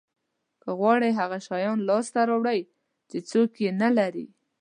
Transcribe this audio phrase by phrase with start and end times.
[0.61, 2.59] که غواړی هغه شیان لاسته راوړی
[3.09, 4.25] چې هیڅوک یې نه لري